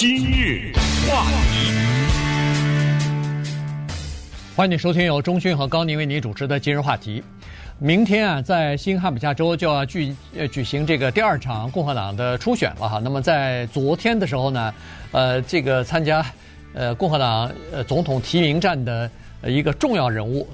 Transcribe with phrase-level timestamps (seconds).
[0.00, 0.72] 今日
[1.10, 1.72] 话题，
[4.54, 7.20] 欢迎收听由钟迅和高宁为你主持的今日话题。
[7.80, 13.00] 明天啊，在新罕布夏州就要举呃举行这个第二场共和党的初选了哈。
[13.02, 14.72] 那么在昨天的时候呢，
[15.10, 16.24] 呃，这个参加
[16.74, 19.10] 呃共和党呃总统提名战的
[19.42, 20.48] 一个重要人物，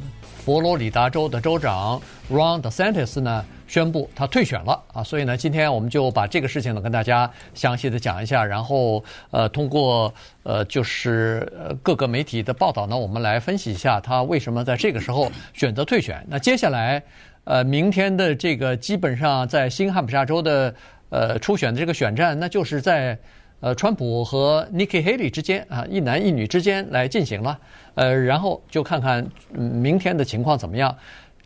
[0.44, 2.00] 佛罗里达州的州长
[2.30, 3.44] Ron DeSantis 呢。
[3.66, 10.12] 宣布他退选了啊，所以呢，今天我们就把这个事情呢跟大家详细的讲一下，然后呃，通过
[10.42, 11.50] 呃就是
[11.82, 16.22] 各个媒体的报道呢，我们来分析一下他为什么在这个时候选择退选。
[16.28, 17.02] 那接下来
[17.44, 20.72] 呃，明天的这个基本上在新罕布夏州的
[21.08, 23.18] 呃初选的这个选战，那就是在
[23.64, 27.58] 呃川普和 Nikki Haley 之间啊，一男一女之间来进行了，
[27.94, 30.94] 呃，然后就看看明天的情况怎么样。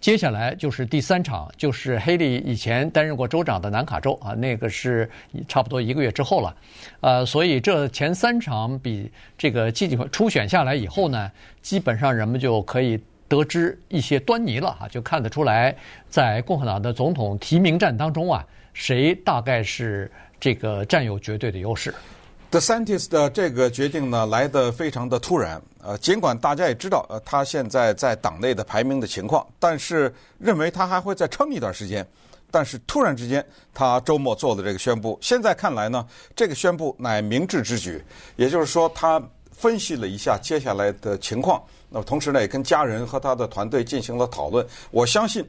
[0.01, 5.09] 接下来就是第三场，就是黑利以前担任过州长的南卡州啊，那个是
[5.47, 6.57] 差不多一个月之后了，
[7.03, 11.31] 呃，所以这前三场比这个季初选下来以后呢，
[11.63, 15.73] 基本上人们就可以得知一些端倪了啊，就看得出来，
[16.09, 20.11] 在共和党的总统提名战当中啊，谁大概是
[20.41, 21.95] 这个占有绝对的优势。
[22.51, 25.61] The scientist 的这个决定呢，来得非常的突然。
[25.83, 32.07] 呃，尽管大家也知道，呃，他现在在党内的排名的情况，但是认为他还会再撑一段时间。
[32.51, 33.45] 但是突然之间，
[33.75, 35.19] 他周末做了这个宣布。
[35.21, 38.03] 现在看来呢，这个宣布乃明智之举。
[38.37, 39.23] 也就是说，他
[39.53, 44.67] 分析了一下接下来的情况，那么同时呢，也跟家人和他的团队进行了讨论。
[44.91, 45.47] 我相信。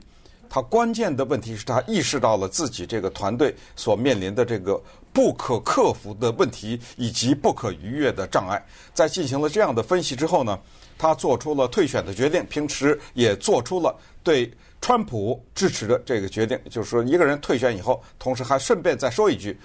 [0.49, 4.81] 他关键的问题是他意识到了自己这个团队所面临的这个
[5.13, 8.59] 不可克服的问题以及不可逾越的障碍。
[8.93, 10.59] 在进行了这样的分析之后呢，
[10.97, 19.55] 他做出了退选的决定，平时也做出了对川普支持的这个决定，就是说一个人退选以后，同时还顺便再说一句，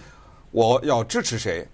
[0.51, 1.67] 我要支持谁。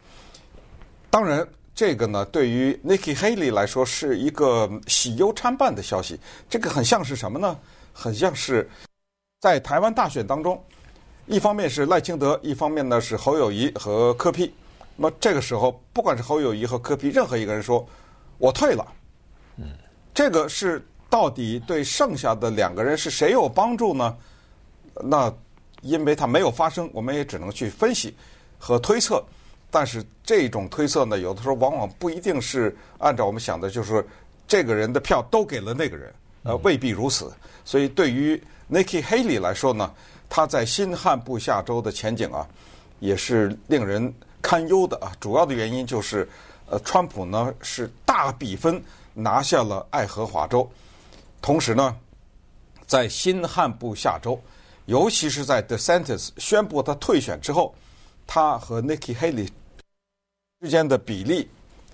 [1.11, 6.21] 当然，这个呢，对于 Nikki Haley 来说是一个喜忧参半的消息。
[6.49, 7.59] 这个很像是什么呢？
[7.93, 8.71] 很像是。
[9.41, 10.63] 在台湾大选当中，
[11.25, 14.53] 一方面是赖清德，一方面呢是侯友谊和柯 P。
[14.97, 17.89] 那么这个时候，不管是侯友谊和柯 P，任何一个人说
[18.37, 18.87] “我退了”，
[19.57, 19.65] 嗯，
[20.13, 24.15] 这个是到底对剩下的两个人是谁有帮助呢？
[25.03, 25.33] 那
[25.81, 28.15] 因为它没有发生，我们也只能去分析
[28.59, 29.25] 和推测。
[29.71, 34.07] 但是这种推测呢，有的时候往往不一定是按照我们想的，就是
[34.47, 36.13] 这个人的票都给了那个人，
[36.43, 37.33] 呃，未必如此。
[37.65, 38.41] 所以对于
[38.71, 39.93] Nikki Haley 来说呢，
[40.29, 42.47] 他在新罕布夏州的前景啊，
[42.99, 45.13] 也是令人堪忧的啊。
[45.21, 46.29] 主要的原因就是，
[46.67, 50.69] 呃，川普呢是大比分拿下了爱荷华州，
[51.43, 51.95] 同时呢，
[52.87, 54.41] 在新罕布夏州，
[54.87, 57.75] 尤其是在 DeSantis 宣布他退选之后，
[58.27, 59.49] 他和 Nikki Haley
[60.61, 61.49] 之间的比例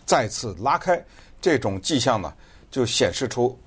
[0.04, 1.04] 再次拉开，
[1.40, 2.32] 这种迹象呢，
[2.70, 3.58] 就显示出。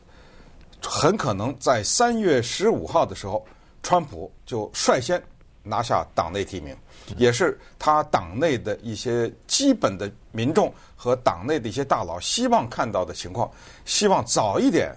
[0.81, 3.45] 很可能在三月十五号的时候，
[3.83, 5.21] 川普就率先
[5.63, 6.75] 拿下党内提名，
[7.17, 13.49] 也是他党内的一些基本的民众和党内的一些大佬希望看到的情况，
[13.85, 14.95] 希望早一点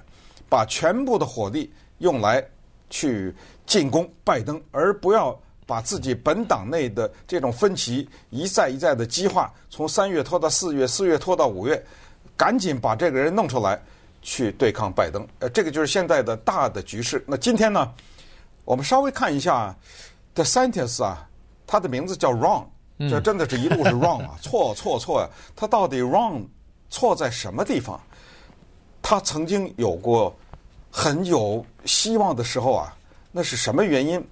[0.49, 2.43] 把全部的火力用来
[2.91, 3.35] 去
[3.67, 11.85] 进攻拜登，而不要把自己本党内的这种分歧一再一再的激化，从三月拖到四月，四月拖到五月，
[12.37, 13.81] 赶紧把这个人弄出来。
[14.23, 17.23] 去对抗拜登，呃，这个就是现在的大的局势。
[17.27, 17.93] 那今天呢，
[18.65, 19.77] 我们稍微看一下
[20.35, 21.29] The Scientist 啊，
[21.67, 22.65] 他的名字叫 Wrong，
[23.11, 25.29] 这真的是一路是 Wrong 啊，错错错呀！
[25.55, 26.47] 他到底 Wrong
[26.89, 28.01] 错在什么地方？
[29.03, 30.35] 他曾经有过
[30.91, 32.97] 很有希望的时候啊，
[33.33, 34.25] 那是什么原因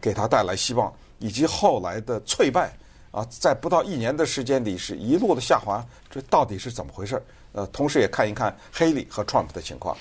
[0.00, 0.92] 给他带来希望？
[1.18, 2.72] 以及后来的挫败
[3.12, 7.22] 啊，在不到一年的时间里是一路的下滑，这到底是怎么回事？
[7.52, 9.94] 呃，同时也看一看黑利和 Trump 的情况。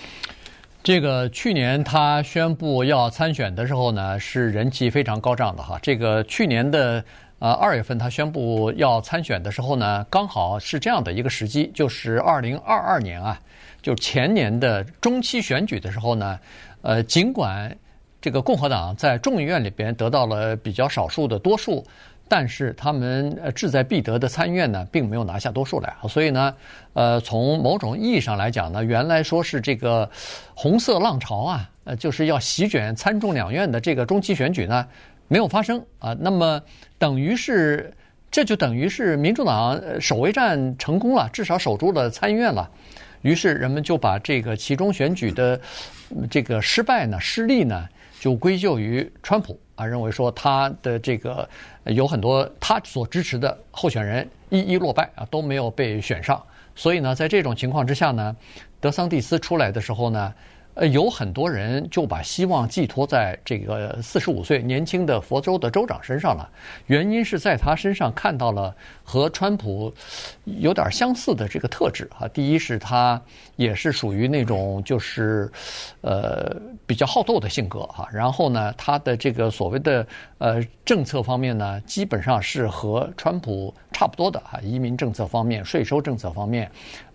[0.81, 5.77] 这个去年他宣布要参选的时候呢，是人气非常高涨的哈。
[5.81, 7.03] 这个去年的
[7.39, 13.37] 呃二月份他宣布要参选的时候呢，刚好是这样的一个时机，就是二零二二年啊，
[13.81, 16.39] 就前年的中期选举的时候呢，
[16.81, 17.77] 呃，尽管
[18.21, 21.85] 这个共和党在众议院里边得到了比较少数的多数。
[22.33, 26.55] 但是他们呃志在必得的参议院呢，并没有拿下多数来，所以呢，
[26.93, 30.09] 呃，从某种意义上来讲呢，原来说是这个
[30.53, 34.87] 红色浪潮啊，呃，就是要席卷参众两院的这个中期选举呢，
[35.27, 36.15] 没有发生啊。
[36.21, 36.61] 那么
[36.97, 37.93] 等于是
[38.31, 42.71] 这就等于是民主党守卫战成功了，至少守住了参议院了。
[43.23, 45.59] 于是人们就把这个其中选举的
[46.29, 47.89] 这个失败呢、失利呢，
[48.21, 51.49] 就归咎于川普啊，认为说他的这个
[51.85, 56.39] 有很多他所支持的候选人一一落败啊，都没有被选上。
[56.75, 58.35] 所以呢，在这种情况之下呢，
[58.79, 60.31] 德桑蒂斯出来的时候呢。
[60.81, 66.49] 呃，有很多人就把希望寄托在这个四十五岁年轻的佛州的州长身上了。
[66.87, 69.93] 原因是在他身上看到了和川普
[70.43, 72.27] 有点相似的这个特质啊。
[72.29, 73.21] 第一是他
[73.57, 75.51] 也是属于那种就是
[76.01, 76.51] 呃
[76.87, 78.09] 比较好斗的性格哈。
[78.11, 80.07] 然后呢，他的这个所谓的
[80.39, 84.59] 呃政策方面呢，基本上是和川普差不多的哈。
[84.63, 86.71] 移民政策方面、税收政策方面，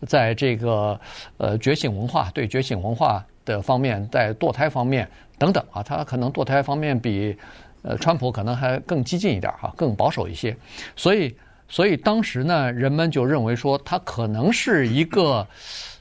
[0.06, 1.00] 在这个
[1.38, 3.26] 呃觉醒文化对觉醒文化。
[3.46, 5.08] 的方面，在堕胎方面
[5.38, 7.34] 等等啊，他可能堕胎方面比
[7.81, 10.54] 呃川普可能还更激进一点哈，更保守一些。
[10.94, 11.34] 所以，
[11.69, 15.46] 所以当时呢，人们就认为说他可能是一个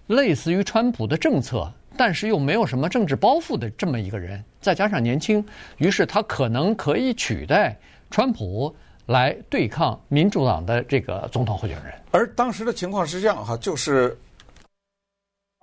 [0.08, 5.46] 类似于川普的政策，但是又没有什么政治包袱的这么一个人，再加上年轻，
[5.78, 7.78] 于是他可能可以取代
[8.10, 8.76] 川普
[9.06, 11.94] 来对抗民主党的这个总统候选人。
[12.12, 14.18] 而当时的情况是这样哈，就是。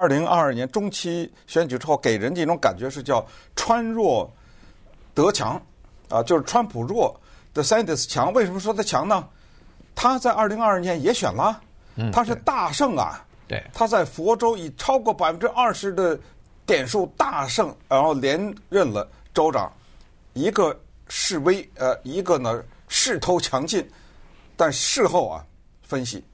[0.02, 4.28] 二零二二年中期选举之后，给人的一种感觉是叫川弱
[5.14, 5.62] 德强，
[6.08, 7.16] 啊，就是川普弱
[7.54, 8.32] 斯强。
[8.32, 9.24] 为什么说他强呢？
[9.94, 11.60] 他在二零二二年也选了，
[12.12, 13.24] 他是大胜啊。
[13.46, 16.18] 对，他在佛州以超过百分之二十的
[16.66, 19.72] 点数大胜，然后连任了州长。
[20.32, 20.76] 一个
[21.06, 23.88] 示威，呃，一个呢势头强劲，
[24.56, 25.46] 但事后啊
[25.84, 26.24] 分析。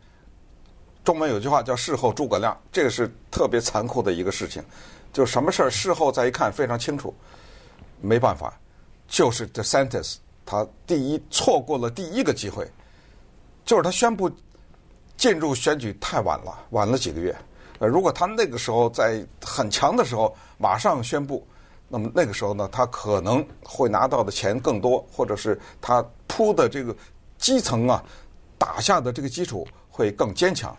[1.09, 4.63] 中文有句话叫“事后诸葛亮”，这个是特别残酷的一个事情。
[5.11, 7.15] 就什么事儿事后再一看非常清楚，
[8.03, 8.53] 没办法，
[9.09, 12.71] 就是 DeSantis 他第一错过了第一个机会，
[13.65, 14.31] 就是他宣布
[15.17, 17.35] 进入选举太晚了，晚了几个月。
[17.79, 21.43] 呃，如果他那个时候在很强的时候马上宣布，
[21.89, 26.95] 那么那个时候呢，他可能会拿到的钱更多，或者是他铺的这个
[27.39, 28.05] 基层啊
[28.59, 30.77] 打下的这个基础会更坚强。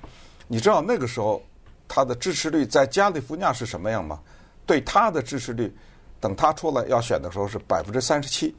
[0.52, 1.42] 你知道那个时候
[1.88, 4.20] 他的支持率在加利福尼亚是什么样吗？
[4.66, 5.72] 对他的支持率，
[6.20, 8.56] 等他出来要选的时候是百分之三十七，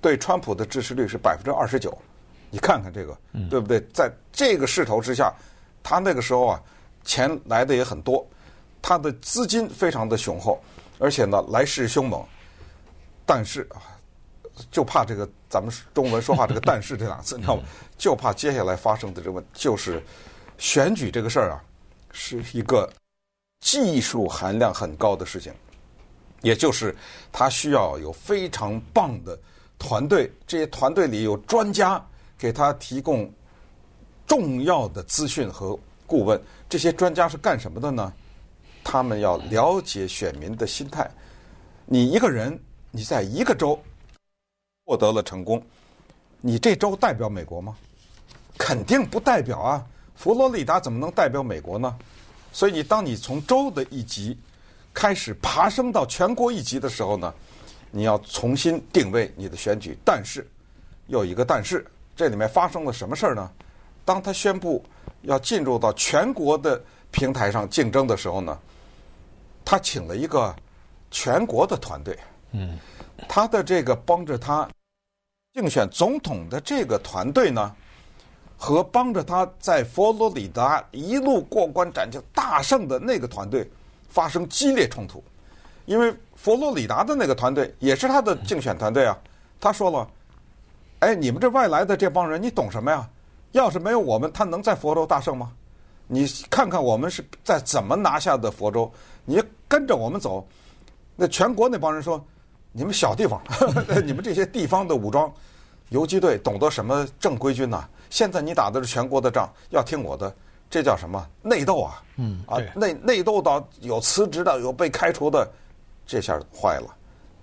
[0.00, 1.96] 对川普的支持率是百分之二十九。
[2.50, 3.16] 你看看这个，
[3.48, 3.80] 对不对？
[3.94, 5.32] 在这个势头之下，
[5.80, 6.62] 他那个时候啊，
[7.04, 8.26] 钱来的也很多，
[8.82, 10.60] 他的资金非常的雄厚，
[10.98, 12.24] 而且呢来势凶猛。
[13.24, 13.78] 但是啊，
[14.72, 17.62] 就怕这个咱们中文说话这个“但是”这两个字，你知道吗？
[17.96, 20.02] 就怕接下来发生的这个问就是。
[20.58, 21.64] 选举这个事儿啊，
[22.12, 22.92] 是一个
[23.60, 25.52] 技术含量很高的事情，
[26.42, 26.94] 也就是
[27.32, 29.38] 他需要有非常棒的
[29.78, 32.04] 团队，这些团队里有专家
[32.36, 33.32] 给他提供
[34.26, 36.40] 重要的资讯和顾问。
[36.68, 38.12] 这些专家是干什么的呢？
[38.84, 41.08] 他们要了解选民的心态。
[41.86, 42.58] 你一个人，
[42.90, 43.80] 你在一个州
[44.84, 45.62] 获得了成功，
[46.40, 47.76] 你这州代表美国吗？
[48.58, 49.86] 肯定不代表啊。
[50.18, 51.96] 佛罗里达怎么能代表美国呢？
[52.52, 54.36] 所以你当你从州的一级
[54.92, 57.32] 开始爬升到全国一级的时候呢，
[57.92, 59.96] 你要重新定位你的选举。
[60.04, 60.44] 但是，
[61.06, 61.86] 有一个但是，
[62.16, 63.48] 这里面发生了什么事儿呢？
[64.04, 64.84] 当他宣布
[65.22, 66.82] 要进入到全国的
[67.12, 68.58] 平台上竞争的时候呢，
[69.64, 70.52] 他请了一个
[71.12, 72.18] 全国的团队。
[72.50, 72.76] 嗯，
[73.28, 74.68] 他的这个帮着他
[75.54, 77.72] 竞选总统的这个团队呢，
[78.60, 83.66] 和帮着他在佛罗里达一路过关斩将大胜的那个团队
[84.08, 85.22] 发生激烈冲突，
[85.86, 89.16] 因为佛罗里达的那个团队也是他的竞选团队啊。
[89.60, 90.06] 他说了
[90.98, 93.08] ：“哎，你们这外来的这帮人，你懂什么呀？
[93.52, 95.52] 要是没有我们，他能在佛州大胜吗？
[96.06, 98.92] 你看看我们是在怎么拿下的佛州，
[99.24, 100.44] 你跟着我们走。”
[101.14, 102.24] 那全国那帮人说
[102.72, 103.40] ：“你们小地方，
[104.04, 105.32] 你们这些地方的武装
[105.90, 110.34] 游击队，懂得什么正规军呐？”现在你打的是全国的仗，要听我的，
[110.70, 112.02] 这叫什么内斗啊？
[112.16, 115.46] 嗯，啊，内内斗到有辞职的，有被开除的，
[116.06, 116.94] 这下坏了。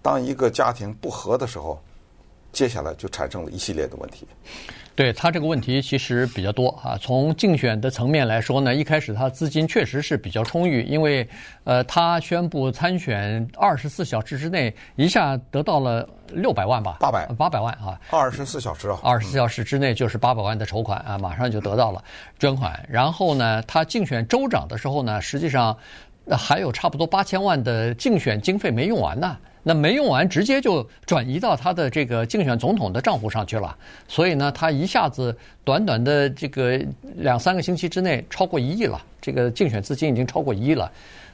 [0.01, 1.79] 当一个家庭不和的时候，
[2.55, 4.25] 接下来就产生了一系列的问题。
[4.95, 6.97] 对他这个问题其实比较多啊。
[7.01, 11.27] 从竞选的层面来说呢，一开始他资金确实是比较充裕，因为
[11.65, 22.01] 呃，他宣布参选二十四小时之内一下得到了六百万吧，八百八百万啊，二十四小时啊，二十四小时之内就是八百万的筹款啊，马上就得到了
[22.39, 22.81] 捐款。
[22.89, 25.77] 然后呢，他竞选州长的时候呢，实际上
[26.31, 29.37] 还有差不多八千万的竞选经费没用完呢。
[29.67, 33.75] 那没用完，直接就转移到他的这个竞选总统的账户上去了。
[34.07, 36.79] 所以呢，他一下子短短的这个
[37.15, 40.91] 两三个星期之内超过一亿了，这个竞选资金已经超过一亿了。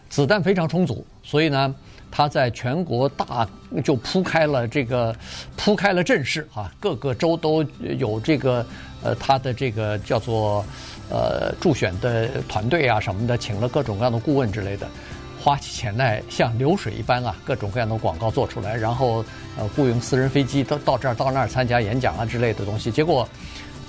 [0.07, 1.75] 子弹非常充足，所以呢，
[2.09, 3.45] 他在全国大
[3.83, 5.13] 就铺开了这个
[5.57, 7.65] 铺开了阵势啊，各个州都
[7.97, 8.65] 有这个
[9.03, 10.65] 呃他的这个叫做
[11.09, 14.88] 呃助选的团队啊什么的，请了各种各样的顾问之类的，
[15.41, 19.25] 花起钱来像流水一般啊，各种各样的广告做出来，然后
[19.57, 23.27] 呃雇佣私人飞机到到这儿到那儿参加演讲啊之类的东西，结果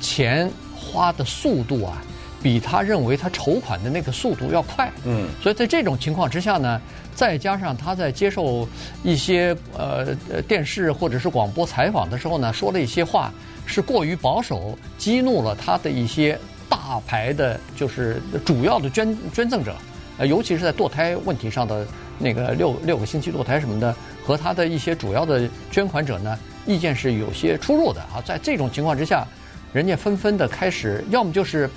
[0.00, 2.02] 钱花的速度啊。
[2.42, 6.80] 比他认为他筹款的那个速度要快，嗯，所以在这种情况之下呢，
[7.14, 8.68] 再加上他在接受
[9.04, 10.12] 一些呃
[10.48, 13.32] 电视或者是广播采访的时候呢，说了一些话
[13.64, 16.36] 是过于保守，激怒了他的一些
[16.68, 19.76] 大牌的，就是主要的捐捐赠者，
[20.26, 21.86] 尤其是在堕胎问题上的
[22.18, 28.22] 那个六六个星期堕胎什么的，和他的一些主要的捐款者呢，意见是有些出入的啊。
[28.24, 29.26] 在这种情况之下，
[29.72, 31.68] 人家纷纷的开始，要么就是。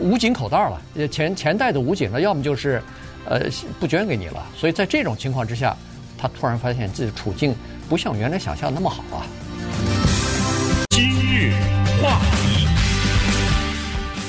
[0.00, 2.80] 捂紧口袋了，钱钱袋子捂紧了，要么就是，
[3.24, 3.40] 呃，
[3.80, 4.46] 不捐给你了。
[4.54, 5.76] 所以在这种情况之下，
[6.16, 7.52] 他突然发现自己处境
[7.88, 9.26] 不像原来想象那么好啊。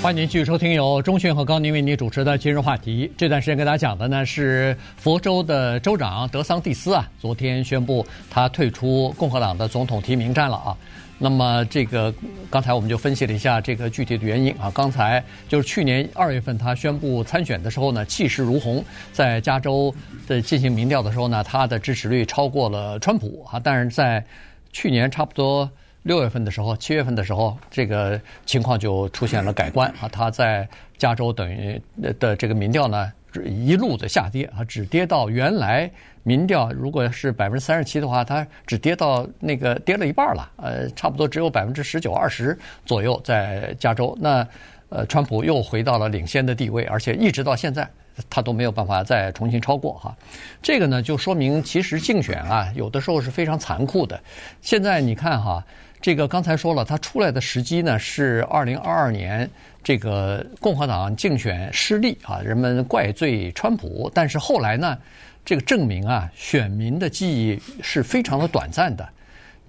[0.02, 3.12] 欢迎您继续收听由钟迅和高宁为您主持的今日话题。
[3.18, 10.78] 这段时间跟大家讲的呢是佛州的州长德桑蒂斯啊，昨天宣布他退出共和党的总统提名战了啊。
[11.18, 12.14] 那么这个
[12.50, 14.72] 刚才我们就分析了一下这个具体的原因啊。
[14.74, 19.94] 刚才就是去年二月份他宣布参选的时候呢，气势如虹，在加州
[20.26, 23.60] 的进行民调的时候呢，他的支持率超过了川普啊。
[23.62, 24.24] 但是在
[24.72, 25.70] 去年差不多
[26.04, 30.08] 六月份的时候，七月份的时候，这个情况就出现了改观啊。
[30.08, 31.82] 他在加州等于
[32.20, 33.12] 的这个民调呢，
[33.46, 35.90] 一路的下跌啊，只跌到原来。
[36.24, 44.16] 民调如果是百分之三十七的话，它只跌到那个跌了一半了，呃，差不多只有百分之十九二十左右在加州。
[44.20, 44.46] 那
[44.90, 47.88] 呃，川普又回到了领先的地位，而且一直到现在
[48.30, 50.16] 他都没有办法再重新超过哈。
[50.62, 54.20] 这个呢，就说明其实竞选啊，有的时候是非常残酷的。
[54.62, 55.64] 现在你看哈，
[56.02, 59.50] 这个刚才说了，他出来的时机呢是二零二二年
[59.84, 64.98] 这个共和党竞选失利啊，人们怪罪川普，但是后来呢？
[65.46, 69.08] 这个证明啊，选民的记忆是非常的短暂的。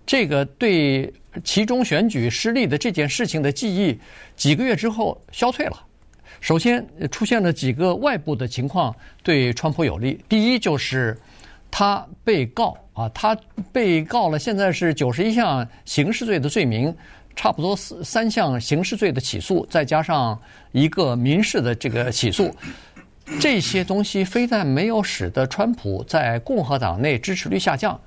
[0.05, 1.11] 这个对
[1.43, 3.99] 其中选举失利的这件事情的记忆，
[4.37, 5.83] 几个月之后消退了。
[6.41, 10.23] 首先出现了几个外部的情况对川普有利。
[10.29, 11.17] 第一就是
[11.71, 13.37] 他被告啊，他
[13.73, 16.95] 被告了，现在是九十一项刑事罪的罪名，
[17.37, 20.39] 差不多三项刑事罪的起诉，再加上
[20.73, 22.55] 一个民事的这个起诉。
[23.39, 27.99] 这些东西非但没有使得川普在共和党内支持率下降，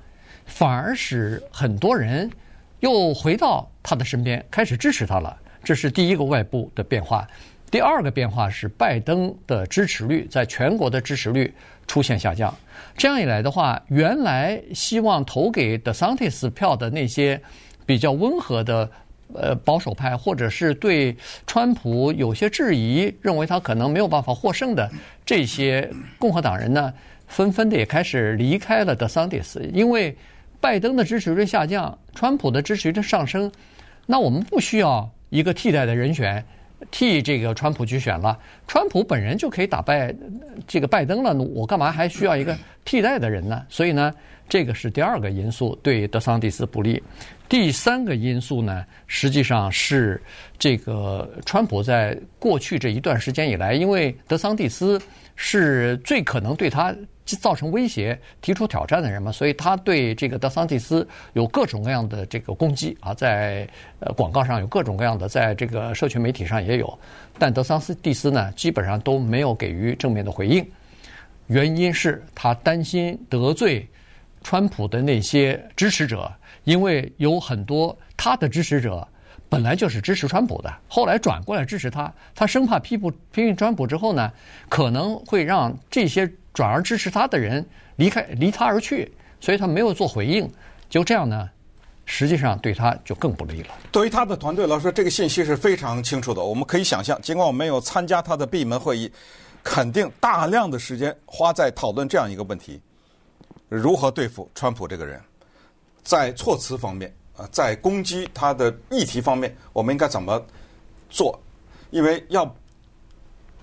[0.44, 2.30] 反而使很多人
[2.80, 5.34] 又回到他的身边，开始支持他了。
[5.62, 7.26] 这是第一个外部的变化。
[7.70, 11.52] 第二个变化是拜登的支持率在全国的支持率
[11.86, 12.54] 出现下降。
[12.96, 17.40] 这样一来的话，原来希望投给德桑蒂斯票的那些
[17.86, 18.90] 比较温和的。
[19.32, 24.88] 呃，保守派或者是对川普有些质疑，认为他可能没有办法获胜的
[25.24, 26.92] 这些共和党人呢，
[27.26, 30.14] 纷纷的也开始离开了德桑蒂斯，因为
[30.60, 33.50] 拜登的支持率下降，川普的支持率上升，
[34.06, 36.44] 那我们不需要一个替代的人选
[36.90, 40.14] 替这个川普去选了，川普本人就可以打败
[40.66, 43.64] 这个拜登了，我干嘛还需要一个 替代的人呢？
[43.68, 44.12] 所以呢，
[44.48, 47.02] 这个是第二个因素对德桑蒂斯不利。
[47.48, 50.20] 第三个因素呢，实际上是
[50.58, 55.00] 这个川普在过去这一段时间以来，因为德桑蒂斯
[55.36, 63.68] 是最可能对他造成威胁、提出挑战的人嘛，所以他对这个德桑蒂斯有各种各样的这个攻击啊，在
[64.00, 66.98] 呃广告上有各种各样的，在这个社群媒体上也有，
[67.38, 70.66] 但德桑斯蒂斯呢，基本上都没有给予正面的回应，
[71.46, 73.88] 原因是他担心得罪
[74.42, 76.30] 川普的那些支持者。
[76.64, 79.06] 因为有很多他的支持者
[79.54, 84.32] 本来就是支持川普的，后来转过来支持他，他生怕批不批评川普之后呢，
[84.68, 90.50] 可能会让这些转而支持他的人离开离他而去，所以他没有做回应。
[90.90, 91.48] 就这样呢，
[92.04, 93.68] 实际上对他就更不利了。
[93.92, 96.42] 对于他的团队来说，这个信息是非常清楚的。
[96.42, 99.08] 我们可以想象，尽管我没有参加他的闭门会议，
[99.62, 102.82] 肯定大量的时间花在讨论这样一个问题：
[103.68, 105.20] 如何对付川普这个人。
[106.02, 110.40] 在措辞方面啊，在攻击他的议题方面，我们应该怎么
[111.10, 111.38] 做？
[111.90, 112.52] 因为要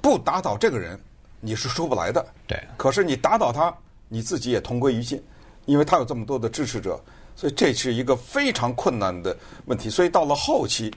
[0.01, 1.00] 不打倒这个人，
[1.40, 2.25] 你是出不来的。
[2.48, 2.58] 对。
[2.78, 3.74] 可是你打倒他，
[4.08, 5.22] 你自己也同归于尽，
[5.66, 7.00] 因为他有这么多的支持者，
[7.36, 9.36] 所以这是一个非常困难的
[9.66, 9.90] 问题。
[9.90, 10.94] 所以到了后期，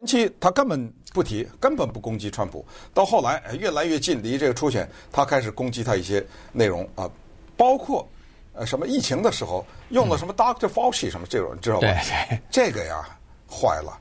[0.00, 2.64] 前期他根本不提，根本不攻击川普。
[2.92, 7.10] 到后来越来越近离这个初选，他开始攻击他一些内容啊，
[7.56, 8.06] 包括
[8.52, 11.80] 呃什么疫情的时候用的什么 Doctor Fauci 什么这种，你知道吧？
[11.80, 13.04] 对对，这个呀
[13.50, 13.98] 坏了，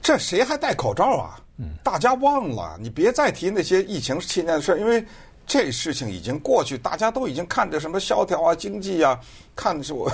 [0.00, 1.40] 这谁还戴口罩啊？
[1.82, 5.04] 大家忘了，你别再提那些疫情期间的事，因为
[5.46, 9.18] 这事情已经过去，大家都已经看着什么萧条啊、经济啊，
[9.54, 10.10] 看的是我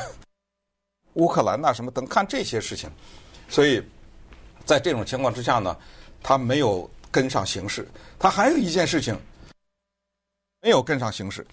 [1.14, 2.90] 乌克兰呐什么等，看这些事情，
[3.48, 3.82] 所以。
[4.66, 5.74] 在这种情况之下呢，
[6.22, 7.88] 他没有跟上形势。
[8.18, 9.18] 他还有一件事情
[10.60, 11.46] 没有跟上形势，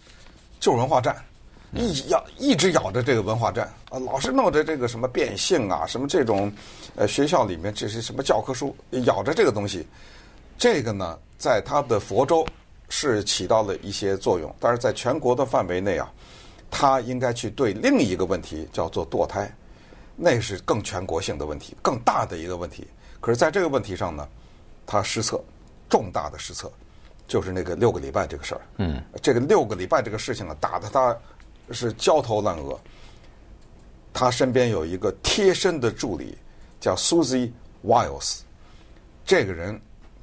[0.60, 1.16] 就是文化战，
[1.76, 6.52] 一咬一直咬着这个文化战啊，老是弄着这个什么变性啊，什么这种
[6.96, 9.86] 呃学校里面这些什么教科书，咬着这个东西。
[10.58, 12.46] 这个呢，在他的佛州
[12.88, 16.10] 是起到了一些作用，但是在全国的范围内啊，
[16.72, 19.54] 他应该去对另一个问题叫做堕胎，
[20.16, 22.88] 那是更全国性的问题，更大的一个问题。
[23.20, 24.28] 可是，在这个问题上呢，
[24.86, 25.44] 他失策，
[25.90, 26.72] 重大的失策，
[27.28, 28.62] 就是那个六个礼拜这个事儿。
[28.78, 31.18] 嗯，这个六个礼拜这个事情啊，打得他
[31.72, 32.80] 是焦头烂额。
[34.14, 36.38] 他身边有一个贴身的助理，
[36.80, 37.52] 叫 Susie
[37.84, 38.40] Wiles，
[39.26, 39.80] 这个人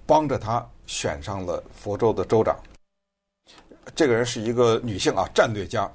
[0.07, 2.59] 帮着他选上了佛州的州长。
[3.95, 5.91] 这个人是一个女性啊，战略家。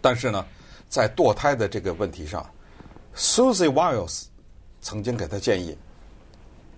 [0.00, 0.46] 但是呢，
[0.88, 2.48] 在堕胎的这个问题上
[3.16, 4.24] ，Susie Wiles
[4.80, 5.76] 曾经给他建议。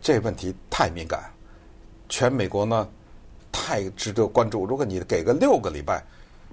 [0.01, 1.31] 这问题太敏感，
[2.09, 2.89] 全美国呢
[3.51, 4.65] 太值得关注。
[4.65, 6.05] 如果你给个六个礼拜，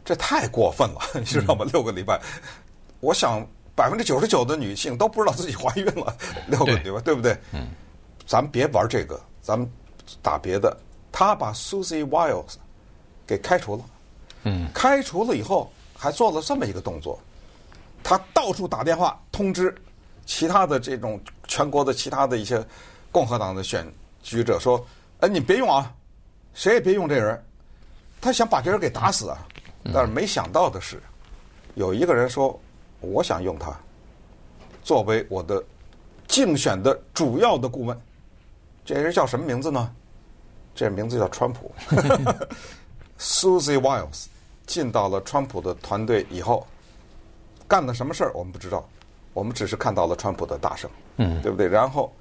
[0.04, 1.66] 这太过分了， 你知道吗？
[1.72, 2.20] 六个礼拜，
[3.00, 3.46] 我想
[3.76, 6.16] 百分之九十九的女性都不知道自己怀孕了。
[6.48, 7.38] 六个礼拜，对不对？
[7.52, 7.68] 嗯，
[8.26, 9.70] 咱们别玩这个，咱们
[10.22, 10.76] 打别的。
[11.12, 12.56] 他把 Susie Wiles
[13.26, 13.84] 给开除了。
[14.44, 17.20] 嗯，开除了以后，还做了这么一个动作，
[18.04, 19.74] 他到处打电话通知
[20.26, 22.64] 其他的这种全国的其他的一些。
[23.14, 23.86] 共和党的选
[24.24, 24.84] 举者说
[25.22, 25.94] ：“哎，你别用啊，
[26.56, 27.40] 谁也别用这人。”
[28.20, 29.38] 他想把这人给打死啊！
[29.92, 31.02] 但是没想到的是，
[31.76, 32.60] 有一个人说
[33.02, 33.76] ：“我想用他
[34.84, 35.64] 作为我的
[36.28, 38.00] 竞选的主要的顾问。”
[38.86, 39.92] 这人叫什么名字呢？
[40.76, 41.72] 这名字叫川普。
[43.20, 44.26] Susie Wiles
[44.66, 46.68] 进到了川普的团队以后，
[47.68, 48.88] 干了什么事儿我们不知道，
[49.34, 51.68] 我们只是看到了川普的大胜，嗯，对不对？
[51.68, 52.14] 然后。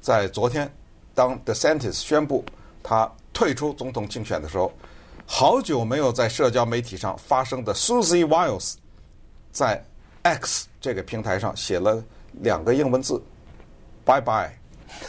[0.00, 0.70] 在昨天，
[1.14, 2.44] 当 DeSantis 宣布
[2.82, 4.70] 他退出总统竞选的时候，
[5.26, 8.74] 好久没有在社交媒体上发声的 Susie Wiles，
[9.50, 9.82] 在
[10.22, 12.02] X 这个平台上写了
[12.40, 13.22] 两个英文字
[14.04, 14.50] ：Bye bye。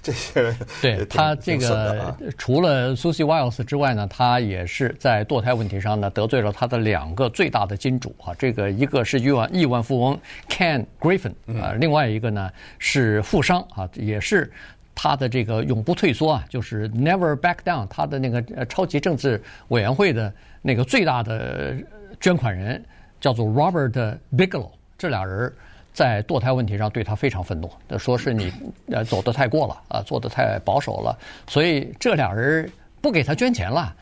[0.00, 8.32] 这些对他这个除了 Susie Wiles 之外呢，他也是在堕胎问题上呢得罪了他的两个最大的金主啊。
[8.38, 14.52] 这个一个是亿万亿万富翁 Ken Griffin 啊，另外一个呢是富商啊，也是
[14.94, 21.74] 他的这个永不退缩啊，就是 Never Back Down，他的那个超级政治委员会的那个最大的
[22.20, 22.84] 捐款人
[23.20, 25.52] 叫做 Robert Bigelow，这俩人。
[25.92, 28.52] 在堕胎问题上对他非常愤怒，说是你
[28.88, 32.68] 呃走得太过了啊，做得太保守了，所以这俩人
[33.00, 33.94] 不给他捐钱了，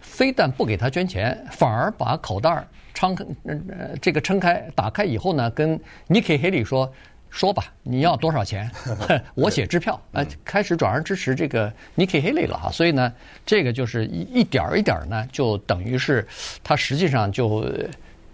[0.00, 5.78] 非但不给他捐钱，反而把口袋敞开，呃这个撑开打开以后呢，跟
[6.08, 6.90] Nikki Haley 说
[7.34, 8.70] 说吧，你要多少钱，
[9.34, 13.12] 我写支票，呃开始转而支持这个 Nikki Haley 了哈，所以呢，
[13.44, 16.24] 这个就是一一点儿一点儿呢，就等于是
[16.62, 17.68] 他实际上就。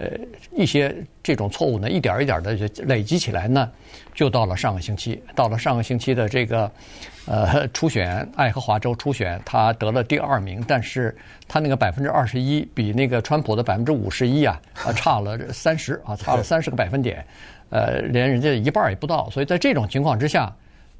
[0.03, 0.09] 呃，
[0.57, 3.71] 一些这种错误呢，一点儿一点儿的就累积起来呢，
[4.15, 6.73] 就到了上个星期，到了上个星期的这个
[7.27, 11.15] 呃初选，爱荷华州初选，他得了第二名，但是
[11.47, 17.23] 他那个百分之二十一比那个川普的百分之五十一啊，啊差了三十啊，差了三十个百分点，
[17.71, 20.55] 呃，连人家一半也不到，所以在这种情况之下，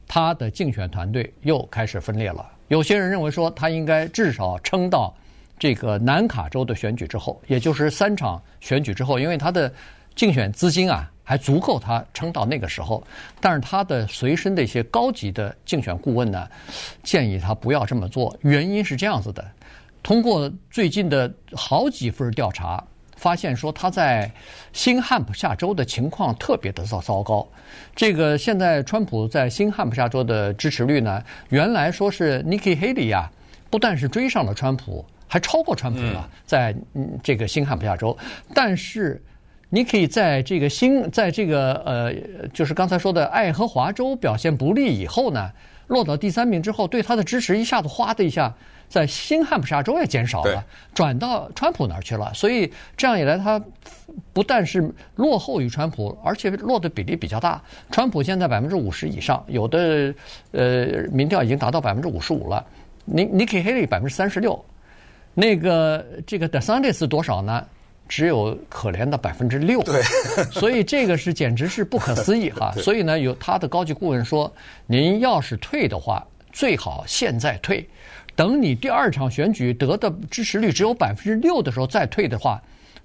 [0.09, 2.51] 他的竞选团队又开始分裂了。
[2.69, 5.15] 有些人认为说，他应该至少撑到。
[5.59, 9.71] 这个南卡州的选举之后，也就是三场选举之后，因为他的
[10.15, 13.07] 竞选资金啊还足够他撑到那个时候，
[13.43, 16.49] 但是他的随身的一些高级的竞选顾问呢，
[17.03, 18.35] 建议他不要这么做。
[18.41, 19.47] 原因是这样子的：
[20.03, 22.83] 通过最近的好几份调查，
[23.21, 24.31] 发现说他在
[24.73, 27.47] 新罕布夏州的情况特别的糟糟糕。
[27.95, 33.31] 这个现在川普在新罕布夏州的支持率呢，原来说是 Nikki Haley 呀，
[33.69, 35.05] 不但是追上了川普。
[35.33, 38.19] 还超过川普了，在嗯这个新罕布夏州，
[38.53, 39.23] 但是
[39.69, 42.13] 你可以在这个新，在这个呃，
[42.53, 45.49] 就是刚才说的爱荷华州表现不利以后呢，
[45.91, 48.55] 落到第三名之后，对他的支持一下子哗的一下，
[48.89, 52.33] 在新罕布什州也减少了，转到川普那儿去了。
[52.33, 53.61] 所以这样一来，他
[54.33, 57.61] 不但是落后于川普，而且落的比例比较大。
[57.91, 60.15] 川普现在百分之五十以上，有的
[60.53, 62.65] 呃民调已经达到百分之五十五了。
[63.05, 64.65] 尼尼基·黑利百分之三十六，
[65.35, 67.67] 那个这个德桑蒂斯多少呢？
[68.11, 70.03] 只有可怜的百分之六，对，
[70.51, 72.73] 所以这个是简直是不可思议哈。
[72.73, 74.53] 所以呢，有他的高级顾问说，
[74.87, 77.89] 您要是退的话，最好现在退，
[78.35, 82.61] 等你第二场选举得的支持率只有百分之六的时候再退的话。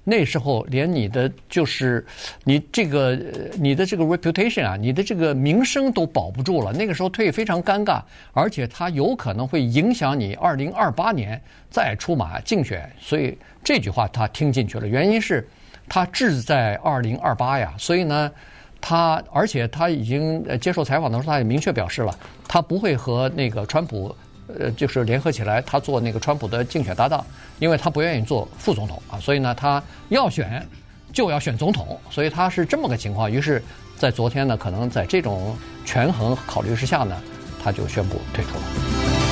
[0.08, 2.06] 那时候连你的就是
[2.44, 3.20] 你这个
[3.60, 6.72] 你的这个 reputation 啊，你的这个名声都保不住了。
[6.72, 8.00] 那个时候退非常尴尬，
[8.32, 11.42] 而且它有可能会影响你二零二八年
[11.72, 12.88] 再出马竞选。
[13.00, 15.46] 所以这句话他听进去了，原因是
[15.90, 17.74] 他志在二零二八呀。
[17.78, 18.32] 所以呢，
[18.80, 22.16] 他而且他已经接受采访的时候，他也明确表示了，
[22.48, 24.16] 他不会和那个川普。
[24.48, 27.26] 呃，就是联合起来，他做那个川普的竞选搭档，
[27.60, 30.68] 因为他不愿意做副总统啊，所以呢，他要选
[31.12, 33.32] 就要选总统，所以他是这么个情况。
[33.32, 33.64] 于是，
[33.98, 35.56] 在昨天呢，可能在这种
[35.86, 37.16] 权衡考虑之下呢，
[37.64, 39.25] 他就宣布退出了。